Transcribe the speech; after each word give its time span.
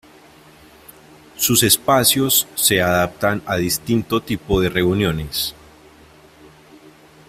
Sus 1.37 1.61
espacios 1.61 2.47
se 2.55 2.81
adaptan 2.81 3.43
a 3.45 3.57
distinto 3.57 4.19
tipo 4.19 4.59
de 4.59 4.69
reuniones. 4.69 5.53